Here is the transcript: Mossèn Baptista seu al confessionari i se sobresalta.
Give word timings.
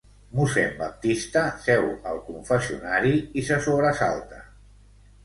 Mossèn 0.37 0.71
Baptista 0.77 1.43
seu 1.65 1.85
al 2.13 2.21
confessionari 2.31 3.13
i 3.43 3.45
se 3.51 3.59
sobresalta. 3.67 4.41